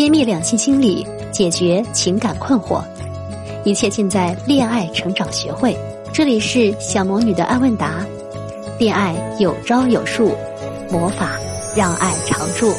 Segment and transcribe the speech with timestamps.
[0.00, 2.82] 揭秘两性心理，解决情感困惑，
[3.66, 5.76] 一切尽在恋爱成长学会。
[6.10, 8.02] 这里是小魔女的爱问答，
[8.78, 10.34] 恋爱有招有术，
[10.90, 11.38] 魔法
[11.76, 12.72] 让爱常驻。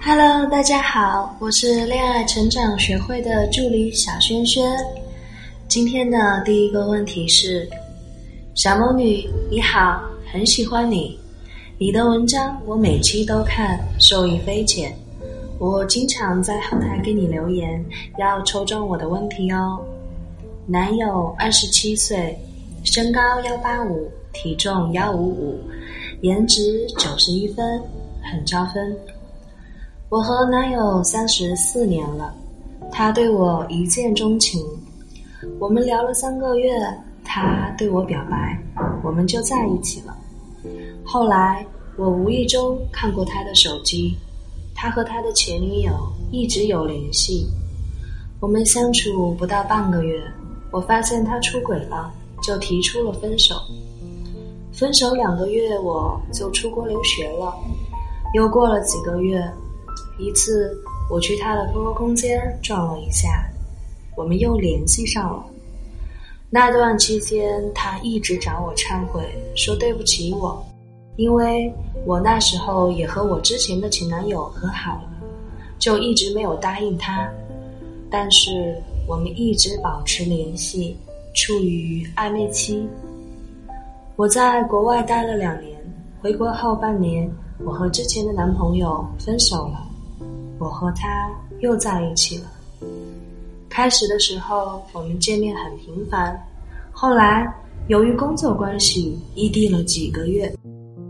[0.00, 4.64] Hello，大家好，我是恋爱成长学会的助理小轩轩。
[5.72, 7.66] 今天的第一个问题是：
[8.54, 11.18] 小魔女你好，很喜欢你，
[11.78, 14.94] 你的文章我每期都看，受益匪浅。
[15.58, 17.82] 我经常在后台给你留言，
[18.18, 19.82] 要抽中我的问题哦。
[20.66, 22.38] 男友二十七岁，
[22.84, 25.58] 身高幺八五，体重幺五五，
[26.20, 27.80] 颜值九十一分，
[28.22, 28.94] 很招分。
[30.10, 32.34] 我和男友三十四年了，
[32.90, 34.62] 他对我一见钟情。
[35.62, 36.76] 我们聊了三个月，
[37.24, 38.60] 他对我表白，
[39.04, 40.12] 我们就在一起了。
[41.04, 41.64] 后来
[41.96, 44.18] 我无意中看过他的手机，
[44.74, 45.92] 他和他的前女友
[46.32, 47.46] 一直有联系。
[48.40, 50.20] 我们相处不到半个月，
[50.72, 53.54] 我发现他出轨了，就提出了分手。
[54.72, 57.54] 分手两个月，我就出国留学了。
[58.34, 59.40] 又过了几个月，
[60.18, 60.76] 一次
[61.08, 63.28] 我去他的 QQ 空间转了一下。
[64.14, 65.44] 我们又联系上了。
[66.50, 69.22] 那段期间，他一直找我忏悔，
[69.56, 70.62] 说对不起我，
[71.16, 71.72] 因为
[72.04, 75.08] 我那时候也和我之前的前男友和好了，
[75.78, 77.26] 就一直没有答应他。
[78.10, 78.76] 但是
[79.08, 80.94] 我们一直保持联系，
[81.34, 82.86] 处于暧昧期。
[84.16, 85.74] 我在国外待了两年，
[86.20, 87.30] 回国后半年，
[87.64, 89.86] 我和之前的男朋友分手了，
[90.58, 92.44] 我和他又在一起了。
[93.72, 96.38] 开始的时候，我们见面很频繁，
[96.92, 97.50] 后来
[97.88, 100.54] 由于工作关系，异地了几个月。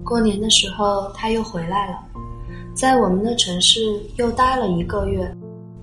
[0.05, 1.99] 过年的时候，他又回来了，
[2.73, 5.29] 在我们的城市又待了一个月。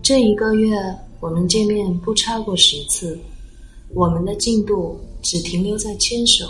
[0.01, 0.73] 这一个月，
[1.19, 3.19] 我们见面不超过十次，
[3.93, 6.45] 我们的进度只停留在牵手。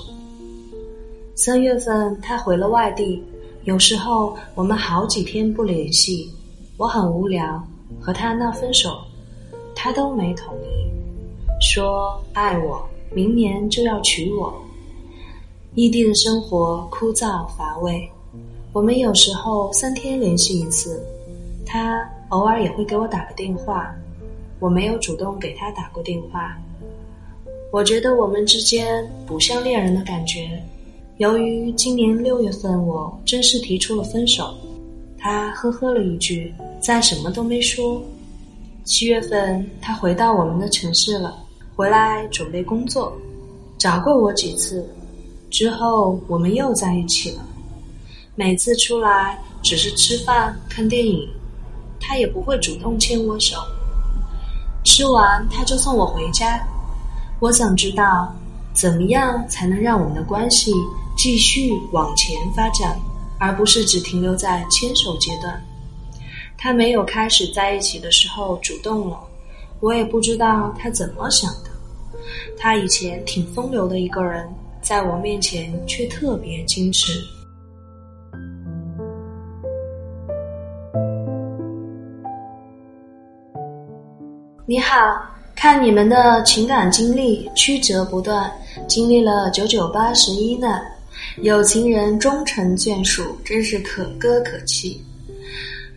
[1.33, 3.23] 三月份，他回了外地，
[3.63, 6.29] 有时候我们好几天不联系，
[6.77, 7.67] 我很无聊，
[7.99, 8.91] 和他闹分手。
[9.81, 10.91] 他都没同意，
[11.61, 14.53] 说爱我，明年就要娶我。
[15.73, 18.05] 异地的生活枯燥乏味，
[18.73, 21.01] 我们有时候三天联系一次，
[21.65, 23.95] 他偶尔也会给我打个电话，
[24.59, 26.57] 我没有主动给他打过电话。
[27.71, 30.61] 我觉得我们之间不像恋人的感觉。
[31.19, 34.53] 由于今年六月份我正式提出了分手，
[35.17, 38.03] 他呵呵了一句，再什么都没说。
[38.83, 41.37] 七月份，他回到我们的城市了，
[41.75, 43.13] 回来准备工作，
[43.77, 44.83] 找过我几次，
[45.51, 47.45] 之后我们又在一起了。
[48.35, 51.29] 每次出来只是吃饭、看电影，
[51.99, 53.57] 他也不会主动牵我手。
[54.83, 56.59] 吃完他就送我回家。
[57.39, 58.33] 我想知道，
[58.73, 60.73] 怎么样才能让我们的关系
[61.17, 62.97] 继续往前发展，
[63.37, 65.61] 而不是只停留在牵手阶段。
[66.61, 69.17] 他没有开始在一起的时候主动了，
[69.79, 71.69] 我也不知道他怎么想的。
[72.57, 74.45] 他以前挺风流的一个人，
[74.81, 77.13] 在我面前却特别矜持。
[84.65, 84.97] 你好，
[85.55, 88.51] 看你们的情感经历曲折不断，
[88.85, 90.85] 经历了九九八十一难，
[91.37, 95.01] 有情人终成眷属，真是可歌可泣。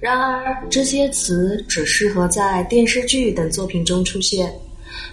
[0.02, 4.52] 然而，这些词只适合在电视剧等作品中出现。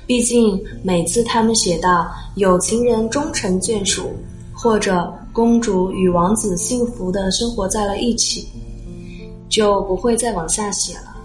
[0.08, 4.12] 毕竟，每次他们写到“有情人终成眷属”
[4.52, 8.48] 或者“公主与王子幸福的生活在了一起”，
[9.48, 11.16] 就不会再往下写了。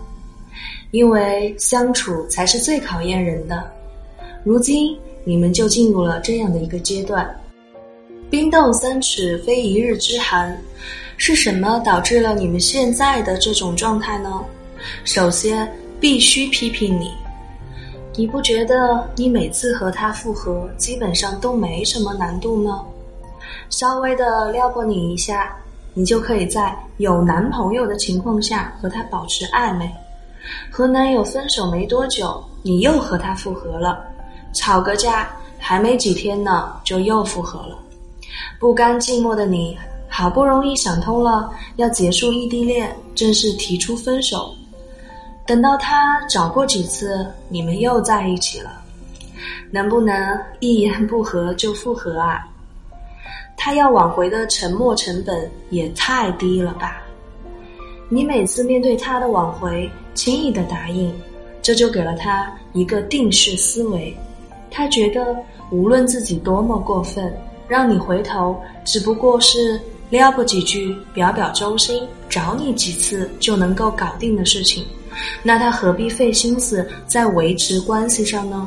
[0.90, 3.66] 因为相处才是最考验人的。
[4.44, 7.34] 如今，你们就进入了这样的一个阶段。
[8.28, 10.54] 冰冻三尺，非一日之寒。
[11.16, 14.44] 是什么导致了你们现在的这种状态呢？
[15.04, 15.70] 首先，
[16.00, 17.12] 必须批评你。
[18.16, 22.84] 你不觉得你每次和他复合基本上都没什么难度吗？
[23.70, 25.56] 稍微的撩拨你一下，
[25.94, 29.90] 你就可以在有男朋友的情况下和他保持暧昧。
[30.70, 34.04] 和男友分手没多久，你又和他复合了，
[34.52, 37.78] 吵个架还没几天呢，就又复合了。
[38.58, 39.78] 不甘寂寞的你。
[40.16, 44.54] 好不容易想通了，要结束异地恋，正式提出分手。
[45.44, 48.80] 等到他找过几次，你们又在一起了。
[49.72, 52.46] 能不能一言不合就复合啊？
[53.56, 57.02] 他要挽回的沉默成本也太低了吧？
[58.08, 61.12] 你每次面对他的挽回，轻易的答应，
[61.60, 64.16] 这就给了他一个定式思维。
[64.70, 65.36] 他觉得
[65.72, 69.80] 无论自己多么过分，让你回头只不过是
[70.14, 74.86] 撩不几句、表表忠心、找你几次就能够搞定的事情，
[75.42, 78.64] 那他何必费心思在维持关系上呢？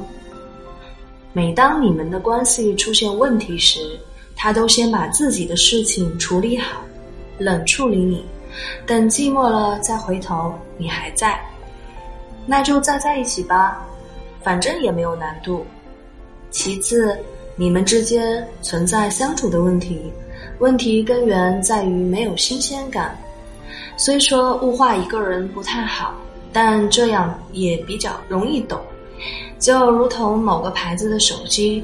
[1.31, 3.79] 每当你们的关系出现问题时，
[4.35, 6.81] 他都先把自己的事情处理好，
[7.37, 8.25] 冷处理你。
[8.85, 11.39] 等寂寞了再回头，你还在，
[12.45, 13.87] 那就再在一起吧，
[14.43, 15.65] 反正也没有难度。
[16.51, 17.17] 其次，
[17.55, 20.11] 你们之间存在相处的问题，
[20.59, 23.17] 问题根源在于没有新鲜感。
[23.95, 26.13] 虽说物化一个人不太好，
[26.53, 28.79] 但这样也比较容易懂。
[29.59, 31.83] 就如同某个牌子的手机，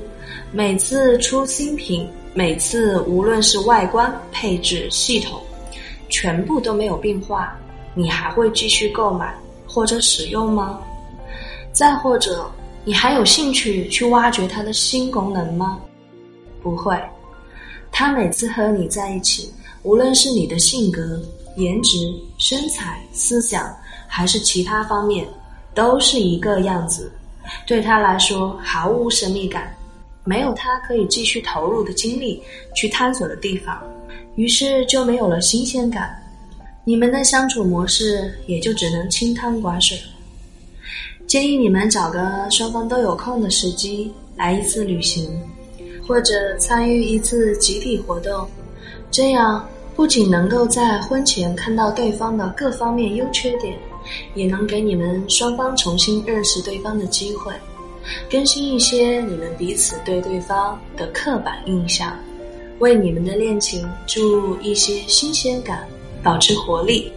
[0.51, 5.41] 每次出新品，每次无论是外观、配置、系统。
[6.09, 7.57] 全部都没有变化，
[7.95, 10.79] 你还会继续购买或者使用吗？
[11.71, 12.45] 再或者，
[12.83, 15.79] 你还有兴趣去挖掘它的新功能吗？
[16.61, 16.95] 不会。
[17.95, 19.53] 他每次和你在一起，
[19.83, 21.21] 无论是你的性格、
[21.57, 23.71] 颜值、身材、思想，
[24.07, 25.27] 还是其他方面，
[25.75, 27.11] 都是一个样子。
[27.67, 29.71] 对他来说毫无神秘感，
[30.23, 32.41] 没有他可以继续投入的精力
[32.73, 33.79] 去探索的地方。
[34.35, 36.19] 于是就没有了新鲜感，
[36.83, 39.95] 你们的相处模式也就只能清汤寡水。
[41.27, 45.29] 建议你们找个双方都有空的时机来一次旅行，
[46.07, 48.47] 或者参与一次集体活动，
[49.09, 53.77] 这样不仅能够在婚前看到对方的各方面优缺点，
[54.35, 57.53] 也能给你们双方重新认识对方的机会，
[58.29, 62.17] 更新一些你们彼此对对方的刻板印象。
[62.79, 65.87] 为你们的恋情注入一些新鲜感，
[66.21, 67.09] 保持活力。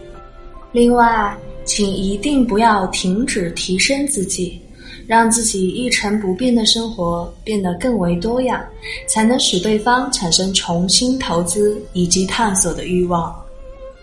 [0.71, 1.35] 另外，
[1.65, 4.61] 请一定不要停止提升自己，
[5.07, 8.61] 让自己一成不变的生活变得更为多样，
[9.07, 13.33] 才能使对方产生重新投资以及探索的欲望。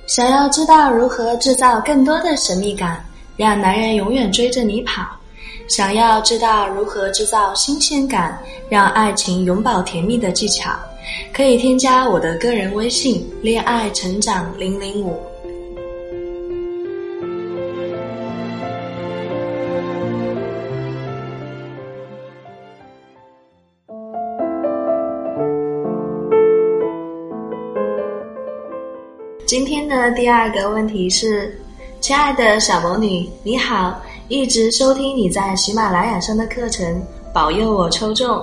[0.07, 3.05] 想要知道如何制造更多的神秘感，
[3.37, 5.03] 让男人永远追着你跑；
[5.69, 10.71] 想要知道如何制造新鲜感，让爱情永葆甜蜜的技巧。
[11.35, 15.19] 可以添加我的个人微信“恋爱成长零零五”。
[29.47, 31.55] 今天的第二个问题是：
[32.01, 38.43] 亲爱的小魔女，你好，一直收听你在喜马拉雅上的课程，保佑我抽中。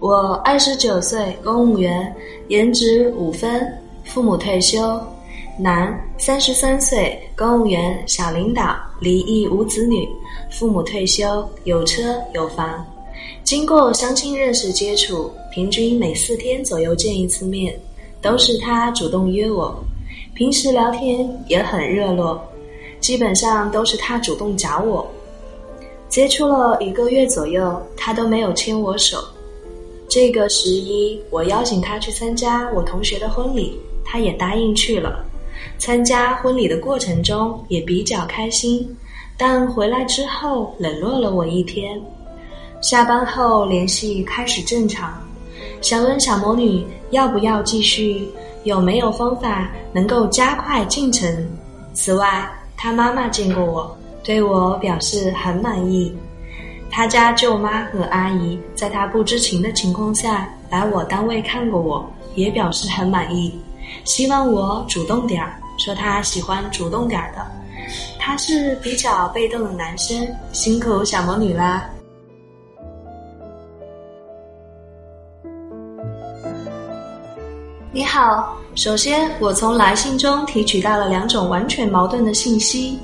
[0.00, 2.14] 我二十九岁，公务员，
[2.48, 3.66] 颜值五分，
[4.04, 5.00] 父母退休，
[5.58, 10.06] 男，三十三岁，公务员，小领导，离异无子女，
[10.50, 12.84] 父母退休，有车有房。
[13.44, 17.74] 经过相亲认识接触，平均每四天左右见一次面，
[18.20, 19.74] 都是他主动约我，
[20.34, 22.40] 平时聊天也很热络，
[23.00, 25.06] 基本上都是他主动找我。
[26.08, 29.18] 接触了一个月左右，他都没有牵我手。
[30.08, 35.22] 这个十一，我邀请他去参加我同学的婚礼，他也答应去了。
[35.78, 38.96] 参加婚礼的过程中也比较开心，
[39.36, 42.00] 但回来之后冷落了我一天。
[42.80, 45.22] 下班后联系开始正常，
[45.82, 48.26] 想问小魔女要不要继续？
[48.64, 51.28] 有没有方法能够加快进程？
[51.92, 56.16] 此外，他妈妈见过我，对我表示很满意。
[56.90, 63.58] 他家舅妈和阿姨在他不知情的情况下来我单位看过我，也表示很满意，
[64.04, 67.44] 希望我主动点儿，说他喜欢主动点儿的。
[68.18, 71.90] 他是比较被动的男生，辛苦小魔女啦。
[77.94, 82.98] 你好，首先我从来信中提取到了两种完全矛盾的信息，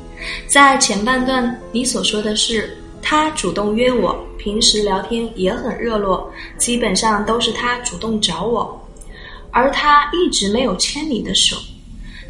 [0.46, 2.74] 在前半段你所说的是。
[3.00, 8.78] 他主动约我，平时聊天也很热络，基本上都是他主动找我，
[9.50, 11.56] 而他一直没有牵你的手。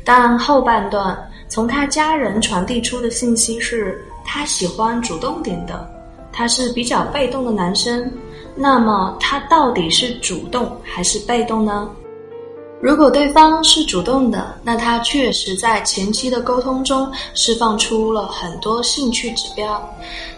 [0.04, 1.16] 但后半段
[1.48, 5.88] 从他家人传递出的信息是，他喜欢主动点的，
[6.32, 8.12] 他是比较被动的男生。
[8.54, 11.90] 那么他到底是主动还是被动呢？
[12.80, 19.82] 如果对方是主动的，那他确实在前期的沟通中释放出了很多兴趣指标，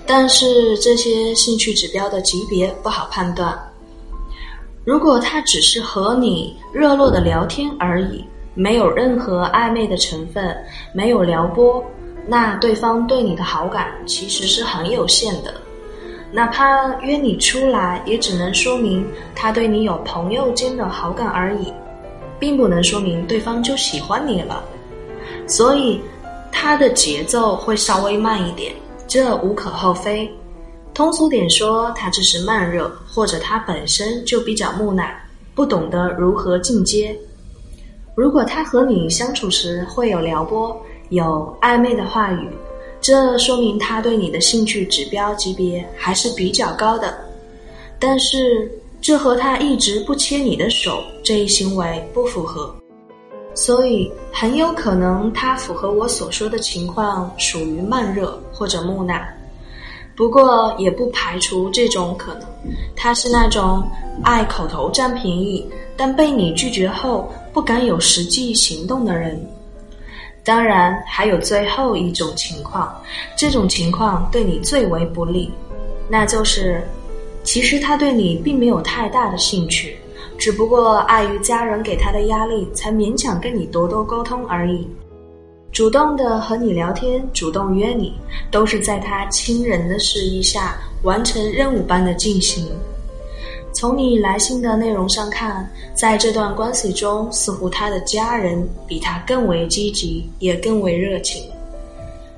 [0.07, 3.59] 但是这些兴趣指标的级别不好判断。
[4.85, 10.57] 如果他只是和你热络的聊天而已，没有任何暧昧的成分，
[10.95, 11.85] 没有撩拨，
[12.27, 15.53] 那对方对你的好感其实是很有限的。
[16.33, 21.71] 哪怕约你出来，也只能说明他对你有朋友间的好感而已。
[22.41, 24.65] 并不能说明对方就喜欢你了，
[25.47, 26.01] 所以
[26.51, 28.75] 他的节奏会稍微慢一点，
[29.07, 30.29] 这无可厚非。
[30.95, 35.07] 通俗点说，他只是慢热，或者他本身就比较木讷，
[35.55, 37.15] 不懂得如何进阶。
[38.17, 40.75] 如果他和你相处时会有撩拨、
[41.11, 42.49] 有暧昧的话语，
[43.01, 47.17] 这说明他对你的兴趣指标级别还是比较高的。
[47.99, 48.71] 但是。
[49.01, 52.75] 这和他一直不牵你的手这一行为不符合，
[53.55, 59.19] 所以很有可能他符合我所说的情况，属于慢热或者木讷。
[60.15, 62.43] 不过也不排除这种可能，
[62.95, 63.83] 他是那种
[64.23, 65.67] 爱口头占便宜，
[65.97, 69.43] 但被你拒绝后不敢有实际行动的人。
[70.45, 72.95] 当然，还有最后一种情况，
[73.35, 75.51] 这种情况对你最为不利，
[76.07, 76.87] 那就是。
[77.43, 79.97] 其实他对你并没有太大的兴趣，
[80.39, 84.87] 只不过碍于家人给他的压力，才勉强跟你多多沟通而已。
[85.73, 88.13] 主动的和你聊天，主动约你，
[88.51, 92.67] 都是在他亲人的示意下完成任务般的进行。
[93.73, 101.45] 从你来信的内容上看，在这段关系中，似乎他的家人比他更为积极，也更为热情。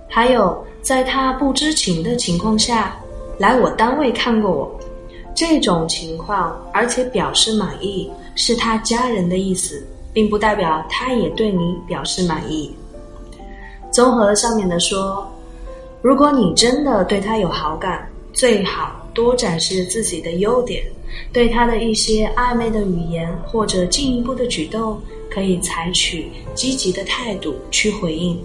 [0.08, 2.94] 还有，在他不知情的情况下，
[3.38, 4.78] 来我单位看过我。
[5.34, 12.74] 这种情况，而且表示满意，是他家人的意思，并不代表他也对你表示满意。
[13.90, 15.26] 综合上面的说，
[16.02, 20.84] 如果你真的对他有好感，最好多展示自己的优点，
[21.32, 28.38] 对他的一些暧昧的语言或者进一步的举动，可以采取积极的态度去回应。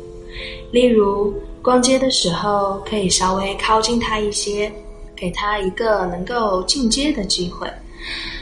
[0.72, 4.72] 例如，逛街的时候可以稍微靠近他一些。
[5.18, 7.68] 给他一个能够进阶的机会。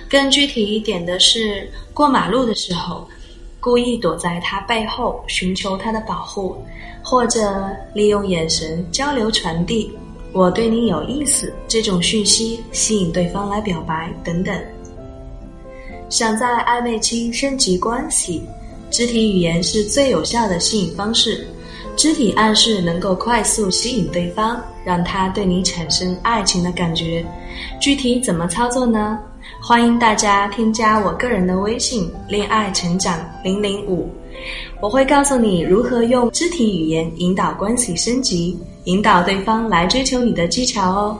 [0.07, 3.07] 更具体一点的是，过马路的时候，
[3.59, 6.55] 故意躲在他背后，寻求他的保护，
[7.03, 9.91] 或者利用眼神交流传递
[10.31, 14.55] “我对你有意思”这种讯息，吸引对方来表白等等。
[16.09, 18.43] 想在暧昧期升级关系，
[18.91, 21.47] 肢体语言是最有效的吸引方式。
[21.97, 27.25] 肢体暗示能够快速吸引对方，让他对你产生爱情的感觉。
[27.81, 29.19] 具体怎么操作呢？
[29.61, 34.09] 欢迎大家添加我个人的微信“恋爱成长零零五”，
[34.81, 41.19] 我会告诉你如何用肢体语言引导关系升级，引导对方来追求你的技巧哦。